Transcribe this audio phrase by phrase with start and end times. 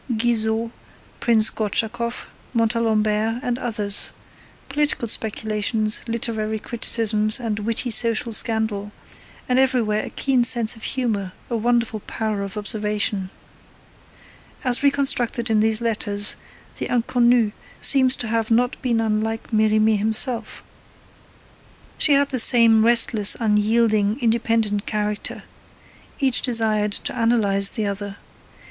[0.17, 0.71] Guizot,
[1.19, 4.11] Prince Gortschakoff, Montalembert, and others;
[4.67, 8.91] political speculations, literary criticisms, and witty social scandal;
[9.47, 13.29] and everywhere a keen sense of humour, a wonderful power of observation.
[14.63, 16.35] As reconstructed in these letters,
[16.79, 18.47] the Inconnue seems to have
[18.81, 20.63] been not unlike Merimee himself.
[21.99, 25.43] She had the same restless, unyielding, independent character.
[26.19, 28.17] Each desired to analyse the other.